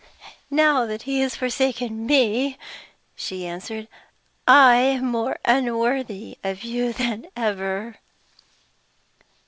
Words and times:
"Now 0.49 0.87
that 0.87 1.03
he 1.03 1.19
has 1.19 1.35
forsaken 1.35 2.07
me," 2.07 2.57
she 3.15 3.45
answered, 3.45 3.87
"I 4.47 4.77
am 4.77 5.05
more 5.05 5.37
unworthy 5.45 6.39
of 6.43 6.63
you 6.63 6.91
than 6.91 7.27
ever!" 7.35 7.97